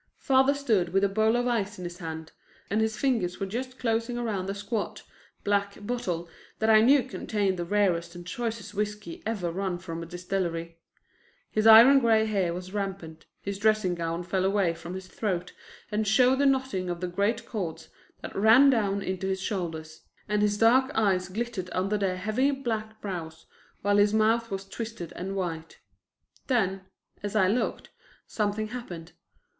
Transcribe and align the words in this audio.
Father 0.17 0.55
stood 0.55 0.93
with 0.93 1.03
a 1.03 1.07
bowl 1.09 1.35
of 1.35 1.45
ice 1.45 1.77
in 1.77 1.83
his 1.83 1.99
hand 1.99 2.31
and 2.71 2.81
his 2.81 2.97
fingers 2.97 3.39
were 3.39 3.45
just 3.45 3.77
closing 3.77 4.17
around 4.17 4.49
a 4.49 4.55
squat, 4.55 5.03
black 5.43 5.75
bottle 5.85 6.27
that 6.57 6.71
I 6.71 6.81
knew 6.81 7.03
contained 7.03 7.57
the 7.59 7.65
rarest 7.65 8.15
and 8.15 8.25
choicest 8.25 8.73
whiskey 8.73 9.21
ever 9.27 9.51
run 9.51 9.77
from 9.77 10.01
a 10.01 10.07
distillery. 10.07 10.79
His 11.51 11.67
iron 11.67 11.99
gray 11.99 12.25
hair 12.25 12.51
was 12.51 12.73
rampant, 12.73 13.27
his 13.43 13.59
dressing 13.59 13.93
gown 13.93 14.23
fell 14.23 14.43
away 14.43 14.73
from 14.73 14.95
his 14.95 15.05
throat 15.05 15.53
and 15.91 16.07
showed 16.07 16.39
the 16.39 16.47
knotting 16.47 16.89
of 16.89 16.99
the 16.99 17.07
great 17.07 17.45
cords 17.45 17.89
that 18.23 18.35
ran 18.35 18.71
down 18.71 19.03
into 19.03 19.27
his 19.27 19.39
shoulders, 19.39 20.01
and 20.27 20.41
his 20.41 20.57
dark 20.57 20.89
eyes 20.95 21.29
glittered 21.29 21.69
under 21.73 21.95
their 21.99 22.17
heavy, 22.17 22.49
black 22.49 22.99
brows, 23.03 23.45
while 23.83 23.97
his 23.97 24.15
mouth 24.15 24.49
was 24.49 24.65
twisted 24.67 25.13
and 25.15 25.35
white. 25.35 25.79
Then, 26.47 26.85
as 27.21 27.35
I 27.35 27.47
looked, 27.47 27.91
something 28.25 28.69
happened. 28.69 29.11